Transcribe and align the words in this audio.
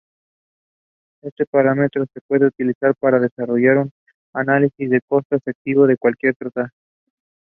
Este 1.21 1.45
parámetro 1.45 2.07
se 2.11 2.21
puede 2.27 2.47
utilizar 2.47 2.95
para 2.95 3.19
desarrollar 3.19 3.77
un 3.77 3.91
análisis 4.33 4.89
de 4.89 4.99
costo-efectividad 5.07 5.85
de 5.89 5.97
cualquier 5.97 6.33
tratamiento. 6.35 6.75